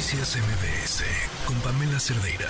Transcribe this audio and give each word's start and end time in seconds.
Noticias 0.00 0.34
MBS 0.38 1.04
con 1.46 1.60
Pamela 1.60 2.00
Cerdeira. 2.00 2.48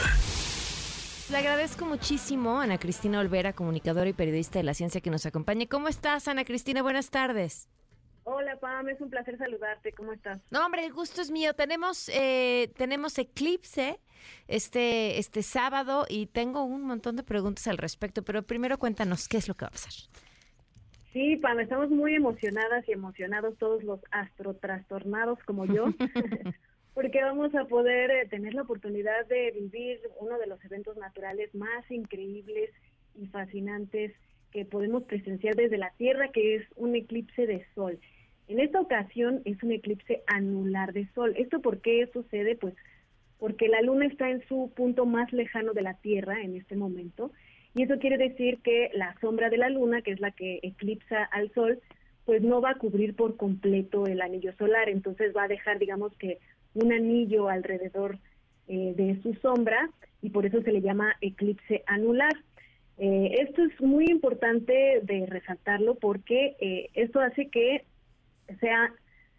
Le 1.32 1.36
agradezco 1.36 1.84
muchísimo 1.84 2.60
a 2.60 2.62
Ana 2.62 2.78
Cristina 2.78 3.18
Olvera, 3.18 3.54
comunicadora 3.54 4.08
y 4.08 4.12
periodista 4.12 4.60
de 4.60 4.62
la 4.62 4.72
ciencia 4.72 5.00
que 5.00 5.10
nos 5.10 5.26
acompañe. 5.26 5.66
¿Cómo 5.66 5.88
estás, 5.88 6.28
Ana 6.28 6.44
Cristina? 6.44 6.80
Buenas 6.80 7.10
tardes. 7.10 7.68
Hola, 8.22 8.56
Pam, 8.60 8.88
es 8.90 9.00
un 9.00 9.10
placer 9.10 9.36
saludarte. 9.36 9.90
¿Cómo 9.90 10.12
estás? 10.12 10.40
No, 10.52 10.64
hombre, 10.64 10.84
el 10.84 10.92
gusto 10.92 11.20
es 11.22 11.32
mío. 11.32 11.52
Tenemos 11.54 12.08
eh, 12.14 12.72
tenemos 12.76 13.18
eclipse 13.18 13.98
este 14.46 15.18
este 15.18 15.42
sábado 15.42 16.06
y 16.08 16.26
tengo 16.26 16.62
un 16.62 16.82
montón 16.82 17.16
de 17.16 17.24
preguntas 17.24 17.66
al 17.66 17.78
respecto, 17.78 18.22
pero 18.22 18.44
primero 18.44 18.78
cuéntanos 18.78 19.26
qué 19.26 19.38
es 19.38 19.48
lo 19.48 19.54
que 19.54 19.64
va 19.64 19.70
a 19.70 19.72
pasar. 19.72 19.92
Sí, 21.12 21.36
Pam, 21.38 21.58
estamos 21.58 21.90
muy 21.90 22.14
emocionadas 22.14 22.88
y 22.88 22.92
emocionados 22.92 23.58
todos 23.58 23.82
los 23.82 23.98
astrotrastornados 24.12 25.40
como 25.44 25.66
yo, 25.66 25.86
porque 26.94 27.22
vamos 27.22 27.54
a 27.54 27.64
poder 27.64 28.10
eh, 28.10 28.28
tener 28.28 28.54
la 28.54 28.62
oportunidad 28.62 29.26
de 29.26 29.52
vivir 29.52 30.00
uno 30.18 30.38
de 30.38 30.46
los 30.46 30.64
eventos 30.64 30.96
naturales 30.96 31.54
más 31.54 31.88
increíbles 31.90 32.70
y 33.14 33.26
fascinantes 33.26 34.12
que 34.50 34.64
podemos 34.64 35.04
presenciar 35.04 35.54
desde 35.54 35.78
la 35.78 35.92
Tierra, 35.96 36.28
que 36.28 36.56
es 36.56 36.66
un 36.76 36.96
eclipse 36.96 37.46
de 37.46 37.64
sol. 37.74 37.98
En 38.48 38.58
esta 38.58 38.80
ocasión 38.80 39.42
es 39.44 39.62
un 39.62 39.70
eclipse 39.70 40.22
anular 40.26 40.92
de 40.92 41.06
sol. 41.14 41.34
¿Esto 41.36 41.60
por 41.60 41.80
qué 41.80 42.08
sucede? 42.12 42.56
Pues 42.56 42.74
porque 43.38 43.68
la 43.68 43.80
Luna 43.80 44.06
está 44.06 44.28
en 44.28 44.46
su 44.48 44.72
punto 44.74 45.06
más 45.06 45.32
lejano 45.32 45.72
de 45.72 45.82
la 45.82 45.94
Tierra 45.94 46.42
en 46.42 46.56
este 46.56 46.76
momento 46.76 47.30
y 47.74 47.82
eso 47.84 47.98
quiere 47.98 48.18
decir 48.18 48.58
que 48.62 48.90
la 48.94 49.14
sombra 49.20 49.48
de 49.48 49.58
la 49.58 49.70
luna, 49.70 50.02
que 50.02 50.12
es 50.12 50.20
la 50.20 50.32
que 50.32 50.58
eclipsa 50.62 51.22
al 51.24 51.52
sol, 51.52 51.80
pues 52.24 52.42
no 52.42 52.60
va 52.60 52.70
a 52.70 52.78
cubrir 52.78 53.14
por 53.14 53.36
completo 53.36 54.06
el 54.06 54.20
anillo 54.20 54.52
solar, 54.56 54.88
entonces 54.88 55.34
va 55.36 55.44
a 55.44 55.48
dejar, 55.48 55.78
digamos 55.78 56.12
que, 56.16 56.38
un 56.74 56.92
anillo 56.92 57.48
alrededor 57.48 58.18
eh, 58.68 58.94
de 58.96 59.20
su 59.22 59.34
sombra 59.34 59.90
y 60.22 60.30
por 60.30 60.46
eso 60.46 60.62
se 60.62 60.72
le 60.72 60.80
llama 60.80 61.16
eclipse 61.20 61.82
anular. 61.86 62.32
Eh, 62.98 63.36
esto 63.40 63.64
es 63.64 63.80
muy 63.80 64.06
importante 64.06 65.00
de 65.02 65.26
resaltarlo 65.26 65.94
porque 65.94 66.56
eh, 66.60 66.90
esto 66.94 67.20
hace 67.20 67.48
que 67.48 67.84
sea 68.60 68.92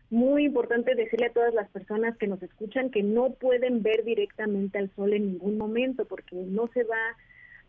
muy 0.09 0.45
importante 0.45 0.95
decirle 0.95 1.27
a 1.27 1.33
todas 1.33 1.53
las 1.53 1.69
personas 1.69 2.17
que 2.17 2.27
nos 2.27 2.43
escuchan 2.43 2.89
que 2.89 3.03
no 3.03 3.29
pueden 3.31 3.81
ver 3.81 4.03
directamente 4.03 4.77
al 4.77 4.93
sol 4.95 5.13
en 5.13 5.33
ningún 5.33 5.57
momento 5.57 6.05
porque 6.05 6.35
no 6.35 6.67
se 6.73 6.83
va 6.83 6.97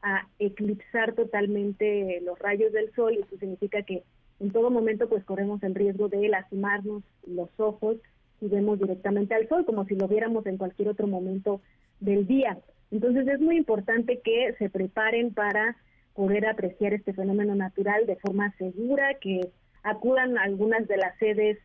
a 0.03 0.27
eclipsar 0.41 1.15
totalmente 1.15 2.21
los 2.23 2.39
rayos 2.41 2.73
del 2.73 2.93
sol 2.95 3.15
y 3.15 3.21
eso 3.21 3.37
significa 3.39 3.83
que 3.83 4.03
en 4.41 4.51
todo 4.51 4.71
momento 4.71 5.09
pues 5.09 5.25
corremos 5.25 5.63
el 5.63 5.77
riesgo 5.77 6.09
de 6.09 6.29
lastimarnos 6.29 7.05
los 7.25 7.49
ojos 7.59 7.99
si 8.43 8.49
vemos 8.49 8.81
directamente 8.81 9.37
al 9.37 9.49
sol 9.49 9.65
como 9.65 9.85
si 9.85 9.95
lo 9.95 10.09
viéramos 10.09 10.45
en 10.47 10.59
cualquier 10.59 10.89
otro 10.89 11.07
momento 11.07 11.61
del 12.01 12.27
día. 12.27 12.59
Entonces 12.91 13.27
es 13.29 13.41
muy 13.41 13.57
importante 13.57 14.21
que 14.21 14.55
se 14.59 14.69
preparen 14.69 15.33
para 15.33 15.77
poder 16.13 16.47
apreciar 16.47 16.93
este 16.93 17.13
fenómeno 17.13 17.55
natural 17.55 18.05
de 18.05 18.17
forma 18.17 18.53
segura, 18.59 19.15
que 19.21 19.49
acudan 19.85 20.37
a 20.37 20.43
algunas 20.43 20.89
de 20.89 20.97
las 20.97 21.17
sedes 21.19 21.59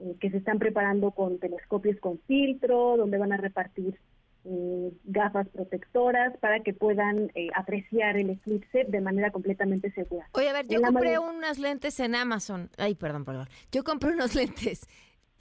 eh, 0.00 0.16
que 0.20 0.30
se 0.30 0.38
están 0.38 0.58
preparando 0.58 1.10
con 1.10 1.38
telescopios 1.38 2.00
con 2.00 2.18
filtro, 2.20 2.96
donde 2.96 3.18
van 3.18 3.32
a 3.32 3.36
repartir 3.36 3.98
eh, 4.44 4.92
gafas 5.04 5.46
protectoras 5.50 6.36
para 6.38 6.60
que 6.60 6.72
puedan 6.72 7.30
eh, 7.34 7.48
apreciar 7.54 8.16
el 8.16 8.30
eclipse 8.30 8.84
de 8.88 9.00
manera 9.00 9.30
completamente 9.30 9.92
segura. 9.92 10.26
Oye, 10.32 10.48
a 10.48 10.52
ver, 10.54 10.66
yo 10.66 10.80
compré 10.80 11.18
unas 11.18 11.58
lentes 11.58 12.00
en 12.00 12.14
Amazon. 12.14 12.70
Ay, 12.78 12.94
perdón, 12.94 13.24
perdón. 13.24 13.48
Yo 13.70 13.84
compré 13.84 14.12
unos 14.12 14.34
lentes, 14.34 14.88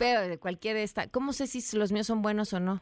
pero 0.02 0.28
de 0.28 0.40
cualquier 0.40 0.78
esta. 0.78 1.08
¿Cómo 1.08 1.32
sé 1.32 1.46
si 1.46 1.78
los 1.78 1.92
míos 1.92 2.08
son 2.08 2.24
buenos 2.24 2.54
o 2.54 2.60
no? 2.60 2.82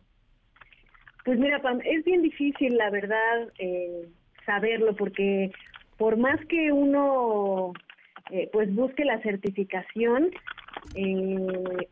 Pues 1.26 1.38
mira, 1.38 1.61
Pam, 1.61 1.81
es 1.84 2.06
bien 2.06 2.22
difícil, 2.22 2.78
la 2.78 2.89
verdad, 2.89 3.50
eh, 3.59 4.08
saberlo, 4.45 4.95
porque 4.95 5.52
por 5.98 6.16
más 6.16 6.39
que 6.45 6.71
uno 6.71 7.73
pues 8.54 8.73
busque 8.73 9.04
la 9.04 9.21
certificación, 9.21 10.30
eh, 10.95 11.88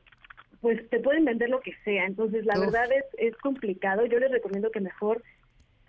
pues 0.61 0.89
te 0.89 0.99
pueden 0.99 1.25
vender 1.25 1.49
lo 1.49 1.59
que 1.59 1.73
sea. 1.83 2.05
Entonces, 2.05 2.45
la 2.45 2.57
verdad 2.57 2.85
es, 2.91 3.05
es 3.17 3.35
complicado. 3.37 4.05
Yo 4.05 4.19
les 4.19 4.31
recomiendo 4.31 4.71
que 4.71 4.79
mejor 4.79 5.23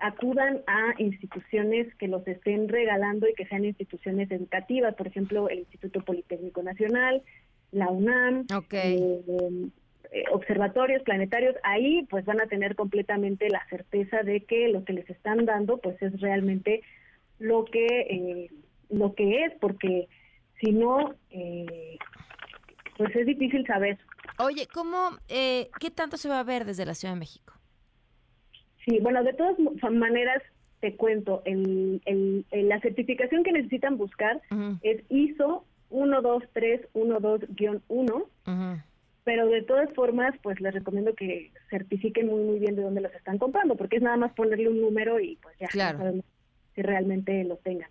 acudan 0.01 0.63
a 0.67 0.95
instituciones 0.99 1.95
que 1.97 2.09
los 2.09 2.27
estén 2.27 2.69
regalando 2.69 3.29
y 3.29 3.35
que 3.35 3.47
sean 3.47 3.65
instituciones 3.65 4.31
educativas, 4.31 4.95
por 4.95 5.07
ejemplo, 5.07 5.49
el 5.49 5.61
Instituto 5.61 6.01
Politécnico 6.01 6.63
Nacional, 6.63 7.23
la 7.73 7.89
UNAM, 7.89 8.47
eh, 8.73 9.21
eh, 10.11 10.25
observatorios 10.33 11.03
planetarios, 11.03 11.55
ahí 11.63 12.07
pues 12.09 12.25
van 12.25 12.41
a 12.41 12.47
tener 12.47 12.75
completamente 12.77 13.49
la 13.51 13.67
certeza 13.69 14.23
de 14.23 14.41
que 14.45 14.69
lo 14.69 14.85
que 14.85 14.95
les 14.95 15.09
están 15.11 15.45
dando 15.45 15.79
pues 15.79 16.01
es 16.03 16.21
realmente 16.21 16.83
lo 17.39 17.65
que 17.65 17.87
eh, 17.87 18.51
lo 18.89 19.15
que 19.15 19.45
es, 19.45 19.53
porque 19.61 20.09
si 20.61 20.73
no, 20.73 21.15
pues 22.97 23.15
es 23.15 23.27
difícil 23.27 23.67
saber. 23.67 23.99
Oye, 24.39 24.67
¿cómo, 24.73 25.11
eh, 25.29 25.69
qué 25.81 25.91
tanto 25.91 26.17
se 26.17 26.29
va 26.29 26.41
a 26.41 26.45
ver 26.45 26.65
desde 26.65 26.87
la 26.87 26.95
Ciudad 26.95 27.15
de 27.15 27.21
México? 27.21 27.55
Sí, 28.85 28.99
bueno, 29.01 29.23
de 29.25 29.35
todas 29.35 29.59
maneras 29.91 30.43
te 30.81 30.97
cuento, 30.97 31.43
el, 31.45 32.01
el, 32.07 32.45
la 32.51 32.81
certificación 32.81 33.43
que 33.43 33.53
necesitan 33.53 33.99
buscar 33.99 34.41
es 34.83 35.03
ISO 35.09 35.65
12312-1, 35.91 38.81
pero 39.25 39.47
de 39.47 39.63
todas 39.63 39.91
formas, 39.95 40.35
pues 40.43 40.61
les 40.61 40.75
recomiendo 40.75 41.15
que 41.15 41.51
certifiquen 41.71 42.27
muy 42.27 42.43
muy 42.43 42.59
bien 42.59 42.77
de 42.77 42.83
dónde 42.83 43.01
los 43.01 43.15
están 43.15 43.39
comprando, 43.39 43.77
porque 43.77 43.97
es 43.97 44.03
nada 44.03 44.17
más 44.17 44.33
ponerle 44.33 44.69
un 44.69 44.81
número 44.81 45.21
y 45.21 45.37
pues 45.37 45.57
ya 45.59 45.69
claro. 45.69 45.99
sabemos 45.99 46.25
si 46.75 46.83
realmente 46.83 47.45
lo 47.45 47.57
tengan. 47.57 47.89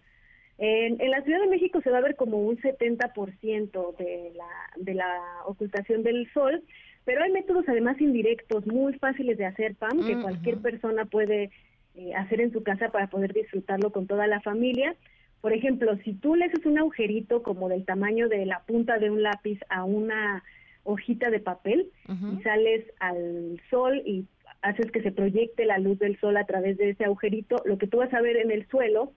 En, 0.58 0.98
la 1.12 1.22
Ciudad 1.22 1.42
de 1.42 1.48
México 1.48 1.82
se 1.82 1.92
va 1.92 2.00
a 2.00 2.02
ver 2.02 2.16
como 2.16 2.40
un 2.40 2.58
70% 2.58 3.98
de 3.98 4.34
la, 4.36 4.50
de 4.78 4.94
la 4.96 5.22
ocultación 5.46 6.04
del 6.04 6.32
sol, 6.34 6.64
pero 7.06 7.24
hay 7.24 7.32
métodos 7.32 7.66
además 7.68 8.02
indirectos 8.02 8.66
muy 8.66 8.94
fáciles 8.94 9.38
de 9.38 9.46
hacer, 9.46 9.76
Pam, 9.76 10.06
que 10.06 10.20
cualquier 10.20 10.58
persona 10.58 11.06
puede 11.06 11.52
eh, 11.96 12.14
hacer 12.16 12.42
en 12.42 12.52
su 12.52 12.64
casa 12.64 12.90
para 12.90 13.08
poder 13.08 13.34
disfrutarlo 13.34 13.92
con 13.92 14.08
toda 14.08 14.28
la 14.28 14.42
familia. 14.42 14.96
Por 15.42 15.54
ejemplo, 15.54 15.96
si 16.04 16.14
tú 16.14 16.36
le 16.36 16.46
haces 16.46 16.66
un 16.66 16.78
agujerito 16.78 17.44
como 17.44 17.70
del 17.70 17.86
tamaño 17.86 18.28
de 18.28 18.46
la 18.46 18.64
punta 18.66 18.98
de 18.98 19.10
un 19.10 19.24
lápiz 19.24 19.60
a 19.70 19.84
una 19.84 20.44
hojita 20.84 21.30
de 21.30 21.40
papel 21.40 21.92
y 22.08 22.42
sales 22.42 22.86
al 23.00 23.62
sol 23.70 24.02
y 24.06 24.26
haces 24.62 24.92
que 24.92 25.02
se 25.02 25.12
proyecte 25.12 25.66
la 25.66 25.78
luz 25.78 26.00
del 26.00 26.20
sol 26.20 26.38
a 26.38 26.46
través 26.46 26.78
de 26.78 26.90
ese 26.90 27.06
agujerito, 27.06 27.58
lo 27.66 27.78
que 27.78 27.88
tú 27.88 27.98
vas 27.98 28.14
a 28.14 28.22
ver 28.22 28.38
en 28.38 28.52
el 28.52 28.68
suelo 28.68 29.14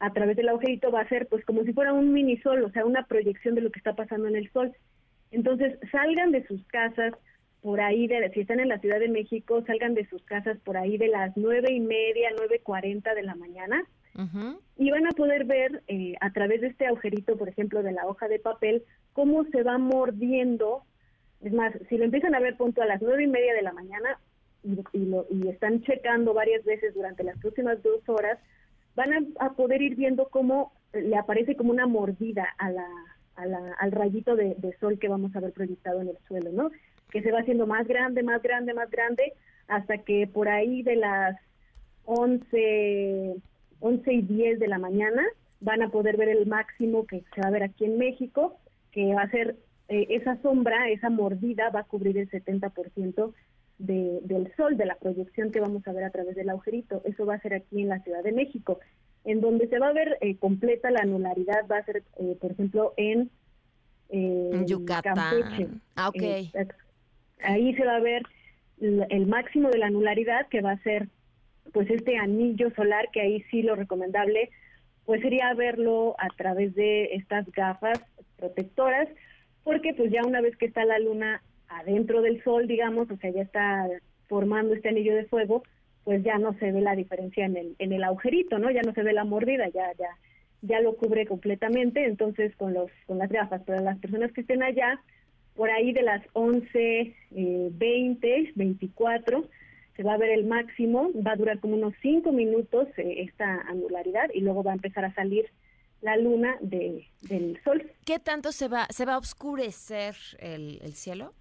a 0.00 0.12
través 0.12 0.36
del 0.36 0.48
agujerito 0.48 0.90
va 0.90 1.02
a 1.02 1.08
ser 1.08 1.26
pues 1.28 1.44
como 1.44 1.62
si 1.62 1.72
fuera 1.72 1.92
un 1.92 2.12
mini 2.12 2.38
sol, 2.38 2.64
o 2.64 2.70
sea, 2.70 2.86
una 2.86 3.06
proyección 3.06 3.54
de 3.54 3.60
lo 3.60 3.70
que 3.70 3.78
está 3.78 3.94
pasando 3.94 4.28
en 4.28 4.36
el 4.36 4.50
sol. 4.50 4.72
Entonces, 5.30 5.78
salgan 5.92 6.32
de 6.32 6.46
sus 6.46 6.64
casas 6.66 7.12
por 7.60 7.80
ahí, 7.80 8.06
de, 8.06 8.30
si 8.30 8.40
están 8.40 8.60
en 8.60 8.68
la 8.68 8.78
Ciudad 8.78 8.98
de 8.98 9.08
México, 9.08 9.62
salgan 9.66 9.94
de 9.94 10.06
sus 10.06 10.22
casas 10.24 10.58
por 10.64 10.78
ahí 10.78 10.96
de 10.96 11.08
las 11.08 11.36
nueve 11.36 11.70
y 11.70 11.80
media, 11.80 12.30
nueve 12.36 12.60
cuarenta 12.64 13.14
de 13.14 13.22
la 13.22 13.34
mañana 13.34 13.84
y 14.76 14.90
van 14.90 15.06
a 15.06 15.12
poder 15.12 15.44
ver 15.44 15.82
eh, 15.88 16.14
a 16.20 16.30
través 16.32 16.60
de 16.60 16.68
este 16.68 16.86
agujerito, 16.86 17.36
por 17.36 17.48
ejemplo, 17.48 17.82
de 17.82 17.92
la 17.92 18.06
hoja 18.06 18.28
de 18.28 18.38
papel, 18.38 18.82
cómo 19.12 19.44
se 19.44 19.62
va 19.62 19.78
mordiendo. 19.78 20.82
Es 21.40 21.52
más, 21.52 21.72
si 21.88 21.96
lo 21.96 22.04
empiezan 22.04 22.34
a 22.34 22.40
ver 22.40 22.56
punto 22.56 22.82
a 22.82 22.86
las 22.86 23.00
nueve 23.00 23.24
y 23.24 23.28
media 23.28 23.54
de 23.54 23.62
la 23.62 23.72
mañana 23.72 24.18
y, 24.62 25.06
lo, 25.06 25.26
y 25.30 25.48
están 25.48 25.82
checando 25.82 26.34
varias 26.34 26.64
veces 26.64 26.94
durante 26.94 27.24
las 27.24 27.38
próximas 27.38 27.82
dos 27.82 28.06
horas, 28.08 28.38
van 28.94 29.32
a, 29.38 29.52
poder 29.52 29.80
ir 29.82 29.96
viendo 29.96 30.28
cómo 30.28 30.72
le 30.92 31.16
aparece 31.16 31.56
como 31.56 31.70
una 31.70 31.86
mordida 31.86 32.46
a 32.58 32.70
la, 32.70 32.86
al 33.36 33.92
rayito 33.92 34.36
de, 34.36 34.76
sol 34.80 34.98
que 34.98 35.08
vamos 35.08 35.34
a 35.34 35.40
ver 35.40 35.52
proyectado 35.52 36.00
en 36.02 36.08
el 36.08 36.18
suelo, 36.26 36.50
¿no? 36.52 36.70
Que 37.10 37.22
se 37.22 37.32
va 37.32 37.40
haciendo 37.40 37.66
más 37.66 37.86
grande, 37.86 38.22
más 38.22 38.42
grande, 38.42 38.74
más 38.74 38.90
grande, 38.90 39.32
hasta 39.68 39.98
que 39.98 40.26
por 40.26 40.48
ahí 40.48 40.82
de 40.82 40.96
las 40.96 41.36
11, 42.04 43.36
11 43.80 44.12
y 44.12 44.22
10 44.22 44.58
de 44.58 44.68
la 44.68 44.78
mañana 44.78 45.22
van 45.60 45.82
a 45.82 45.90
poder 45.90 46.16
ver 46.16 46.28
el 46.28 46.46
máximo 46.46 47.06
que 47.06 47.24
se 47.34 47.40
va 47.40 47.48
a 47.48 47.52
ver 47.52 47.62
aquí 47.62 47.84
en 47.84 47.98
México, 47.98 48.58
que 48.92 49.14
va 49.14 49.22
a 49.22 49.30
ser 49.30 49.56
eh, 49.88 50.06
esa 50.10 50.40
sombra, 50.42 50.88
esa 50.88 51.10
mordida 51.10 51.70
va 51.70 51.80
a 51.80 51.84
cubrir 51.84 52.16
el 52.18 52.30
70% 52.30 53.32
del 53.80 54.52
sol, 54.56 54.76
de 54.76 54.84
la 54.84 54.96
proyección 54.96 55.50
que 55.50 55.60
vamos 55.60 55.86
a 55.86 55.92
ver 55.92 56.04
a 56.04 56.10
través 56.10 56.36
del 56.36 56.50
agujerito. 56.50 57.00
Eso 57.04 57.24
va 57.24 57.34
a 57.34 57.40
ser 57.40 57.54
aquí 57.54 57.80
en 57.80 57.88
la 57.88 58.00
Ciudad 58.00 58.22
de 58.22 58.32
México. 58.32 58.78
En 59.24 59.40
donde 59.40 59.68
se 59.68 59.78
va 59.78 59.88
a 59.88 59.92
ver 59.92 60.18
eh, 60.20 60.36
completa 60.36 60.90
la 60.90 61.00
anularidad 61.00 61.66
va 61.70 61.78
a 61.78 61.84
ser, 61.84 62.02
eh, 62.18 62.36
por 62.40 62.52
ejemplo, 62.52 62.92
en 62.96 63.30
eh, 64.10 64.64
Yucatán. 64.66 65.80
Ah, 65.94 66.08
ok. 66.08 66.22
ahí 67.42 67.74
se 67.74 67.84
va 67.84 67.96
a 67.96 68.00
ver 68.00 68.22
el 68.78 69.26
máximo 69.26 69.70
de 69.70 69.78
la 69.78 69.86
anularidad, 69.86 70.46
que 70.48 70.62
va 70.62 70.72
a 70.72 70.82
ser 70.82 71.08
pues 71.72 71.90
este 71.90 72.16
anillo 72.16 72.70
solar, 72.74 73.08
que 73.12 73.20
ahí 73.20 73.42
sí 73.50 73.62
lo 73.62 73.76
recomendable 73.76 74.50
pues 75.10 75.22
sería 75.22 75.52
verlo 75.54 76.14
a 76.18 76.28
través 76.36 76.72
de 76.76 77.14
estas 77.14 77.50
gafas 77.50 78.00
protectoras, 78.36 79.08
porque 79.64 79.92
pues 79.92 80.12
ya 80.12 80.22
una 80.24 80.40
vez 80.40 80.56
que 80.56 80.66
está 80.66 80.84
la 80.84 81.00
luna 81.00 81.42
adentro 81.68 82.22
del 82.22 82.42
sol, 82.44 82.68
digamos, 82.68 83.10
o 83.10 83.16
sea, 83.16 83.30
ya 83.30 83.42
está 83.42 83.88
formando 84.28 84.72
este 84.72 84.88
anillo 84.88 85.16
de 85.16 85.24
fuego, 85.24 85.64
pues 86.04 86.22
ya 86.22 86.38
no 86.38 86.52
se 86.60 86.70
ve 86.70 86.80
la 86.80 86.94
diferencia 86.94 87.44
en 87.44 87.56
el, 87.56 87.74
en 87.78 87.92
el 87.92 88.04
agujerito, 88.04 88.58
¿no? 88.60 88.70
Ya 88.70 88.82
no 88.82 88.92
se 88.92 89.02
ve 89.02 89.12
la 89.12 89.24
mordida, 89.24 89.68
ya, 89.68 89.92
ya, 89.98 90.10
ya 90.62 90.80
lo 90.80 90.96
cubre 90.96 91.26
completamente, 91.26 92.04
entonces 92.04 92.54
con 92.56 92.72
los, 92.72 92.90
con 93.06 93.18
las 93.18 93.30
gafas, 93.30 93.62
pero 93.66 93.80
las 93.80 93.98
personas 93.98 94.32
que 94.32 94.42
estén 94.42 94.62
allá, 94.62 95.00
por 95.56 95.70
ahí 95.70 95.92
de 95.92 96.02
las 96.02 96.22
11, 96.34 97.16
eh, 97.32 97.68
20, 97.72 98.52
24, 98.54 99.44
se 100.00 100.04
va 100.04 100.14
a 100.14 100.16
ver 100.16 100.30
el 100.30 100.46
máximo, 100.46 101.10
va 101.14 101.32
a 101.32 101.36
durar 101.36 101.60
como 101.60 101.74
unos 101.74 101.92
5 102.00 102.32
minutos 102.32 102.88
eh, 102.96 103.16
esta 103.18 103.60
anularidad 103.68 104.30
y 104.32 104.40
luego 104.40 104.62
va 104.62 104.70
a 104.70 104.74
empezar 104.74 105.04
a 105.04 105.12
salir 105.12 105.44
la 106.00 106.16
luna 106.16 106.56
de, 106.62 107.06
del 107.20 107.62
sol. 107.62 107.92
¿Qué 108.06 108.18
tanto 108.18 108.50
se 108.50 108.68
va, 108.68 108.86
se 108.88 109.04
va 109.04 109.16
a 109.16 109.18
oscurecer 109.18 110.16
el, 110.38 110.78
el 110.80 110.94
cielo? 110.94 111.34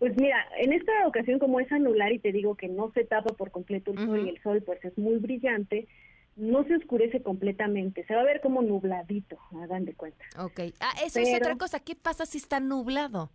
Pues 0.00 0.16
mira, 0.16 0.44
en 0.58 0.72
esta 0.72 1.06
ocasión 1.06 1.38
como 1.38 1.60
es 1.60 1.70
anular 1.70 2.12
y 2.12 2.18
te 2.18 2.32
digo 2.32 2.56
que 2.56 2.66
no 2.66 2.90
se 2.90 3.04
tapa 3.04 3.32
por 3.34 3.52
completo 3.52 3.92
el 3.92 3.98
sol 3.98 4.26
y 4.26 4.30
el 4.30 4.42
sol 4.42 4.64
pues 4.66 4.84
es 4.84 4.98
muy 4.98 5.18
brillante, 5.18 5.86
no 6.34 6.64
se 6.64 6.74
oscurece 6.74 7.22
completamente, 7.22 8.04
se 8.06 8.14
va 8.16 8.22
a 8.22 8.24
ver 8.24 8.40
como 8.40 8.60
nubladito, 8.60 9.38
hagan 9.62 9.84
de 9.84 9.94
cuenta. 9.94 10.24
Ok, 10.40 10.58
ah, 10.80 10.94
eso 11.06 11.20
es 11.20 11.32
otra 11.32 11.54
cosa, 11.54 11.78
¿qué 11.78 11.94
pasa 11.94 12.26
si 12.26 12.38
está 12.38 12.58
nublado? 12.58 13.30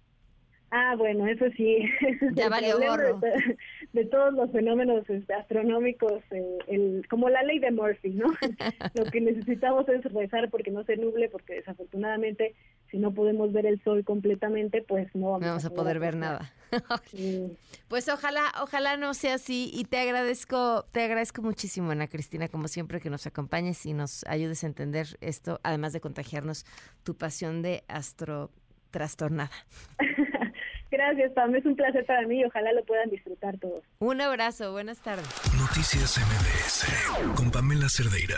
Ah, 0.72 0.96
bueno, 0.98 1.28
eso 1.28 1.46
sí. 1.56 1.80
Ya 2.36 2.50
vale 2.50 2.74
gorro. 2.74 3.20
De, 3.20 3.58
de, 3.94 4.06
todos 4.06 4.34
los 4.34 4.52
fenómenos 4.52 5.10
este, 5.10 5.34
astronómicos, 5.34 6.22
eh, 6.32 6.58
el, 6.68 7.08
como 7.10 7.30
la 7.30 7.44
ley 7.44 7.60
de 7.60 7.72
Murphy, 7.72 8.12
¿no? 8.12 8.28
Lo 8.94 9.06
que 9.06 9.22
necesitamos 9.22 9.88
es 9.90 10.04
rezar 10.14 10.50
porque 10.50 10.72
no 10.72 10.84
se 10.84 10.98
nuble, 10.98 11.30
porque 11.30 11.56
desafortunadamente 11.56 12.56
si 12.92 12.98
no 12.98 13.14
podemos 13.14 13.52
ver 13.54 13.66
el 13.66 13.82
sol 13.84 14.04
completamente, 14.04 14.82
pues 14.82 15.14
no 15.14 15.32
vamos, 15.32 15.42
no 15.42 15.48
vamos 15.48 15.66
a, 15.66 15.70
poder, 15.70 16.00
ver 16.00 16.16
nada. 16.16 16.52
sí. 17.06 17.56
Pues 17.88 18.10
ojalá, 18.10 18.46
ojalá 18.62 18.98
no 18.98 19.14
sea 19.14 19.36
así 19.36 19.70
y 19.74 19.86
te 19.86 20.00
agradezco, 20.00 20.86
te 20.92 21.04
agradezco 21.04 21.42
muchísimo, 21.42 21.92
Ana 21.92 22.08
Cristina, 22.08 22.48
como 22.48 22.68
siempre 22.68 23.00
que 23.00 23.10
nos 23.10 23.28
acompañes 23.28 23.86
y 23.86 23.94
nos 23.94 24.24
ayudes 24.26 24.64
a 24.64 24.68
entender 24.68 25.18
esto, 25.22 25.60
además 25.64 25.94
de 25.94 26.02
contagiarnos 26.02 26.66
tu 27.04 27.16
pasión 27.16 27.62
de 27.62 27.84
astro 27.88 28.52
trastornada. 28.92 29.52
Gracias, 30.92 31.32
Pam. 31.34 31.56
Es 31.56 31.66
un 31.66 31.76
placer 31.76 32.06
para 32.06 32.26
mí 32.28 32.40
y 32.40 32.46
ojalá 32.46 32.74
lo 32.74 32.84
puedan 32.84 33.10
disfrutar 33.10 33.58
todos. 33.60 33.84
Un 34.00 34.22
abrazo. 34.22 34.72
Buenas 34.72 35.00
tardes. 35.00 35.28
Noticias 35.58 36.18
MBS 36.18 37.36
con 37.36 37.52
Pamela 37.52 37.90
Cerdeira. 37.90 38.38